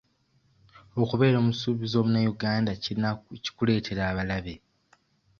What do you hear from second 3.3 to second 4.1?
kikuleetera